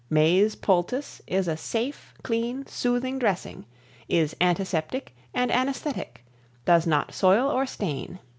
Meys 0.09 0.55
Poultice 0.55 1.21
is 1.27 1.47
a 1.47 1.55
safe, 1.55 2.11
clean, 2.23 2.65
soothing 2.65 3.19
dressing 3.19 3.67
is 4.09 4.35
antiseptic 4.41 5.15
and 5.31 5.51
anesthetic; 5.51 6.25
does 6.65 6.87
not 6.87 7.13
soil 7.13 7.47
or 7.47 7.67
stain. 7.67 8.17